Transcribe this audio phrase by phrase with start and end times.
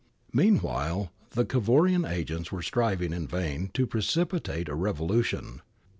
[0.33, 5.61] Meanwhile, the Cavourian agents were striving in vain to precipitate a revolution.'